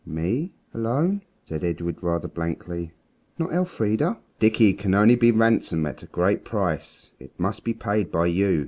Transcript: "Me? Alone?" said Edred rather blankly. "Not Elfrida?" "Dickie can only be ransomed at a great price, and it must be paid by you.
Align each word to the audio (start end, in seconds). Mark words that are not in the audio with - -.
"Me? 0.03 0.51
Alone?" 0.73 1.21
said 1.45 1.63
Edred 1.63 2.01
rather 2.01 2.27
blankly. 2.27 2.91
"Not 3.37 3.53
Elfrida?" 3.53 4.17
"Dickie 4.39 4.73
can 4.73 4.95
only 4.95 5.13
be 5.13 5.29
ransomed 5.29 5.85
at 5.85 6.01
a 6.01 6.07
great 6.07 6.43
price, 6.43 7.11
and 7.19 7.29
it 7.29 7.39
must 7.39 7.63
be 7.63 7.75
paid 7.75 8.11
by 8.11 8.25
you. 8.25 8.59